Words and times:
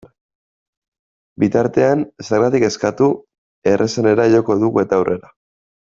Bitartean, 1.43 2.01
zergatik 2.29 2.65
kezkatu, 2.67 3.11
errazenera 3.75 4.29
joko 4.37 4.57
dugu 4.65 4.83
eta 4.87 4.99
aurrera! 5.03 5.35